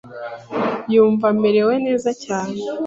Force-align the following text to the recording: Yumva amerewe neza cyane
Yumva 0.93 1.25
amerewe 1.33 1.73
neza 1.85 2.09
cyane 2.23 2.57